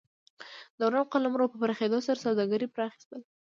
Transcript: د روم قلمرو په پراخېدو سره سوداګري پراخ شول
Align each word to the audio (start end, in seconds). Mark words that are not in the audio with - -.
د 0.79 0.81
روم 0.93 1.05
قلمرو 1.13 1.51
په 1.51 1.57
پراخېدو 1.61 1.99
سره 2.07 2.23
سوداګري 2.25 2.67
پراخ 2.73 2.93
شول 3.03 3.21